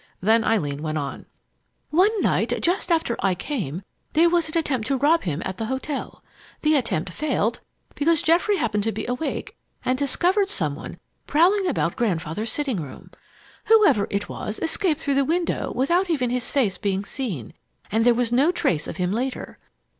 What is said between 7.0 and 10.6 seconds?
failed because Geoffrey happened to be awake and discovered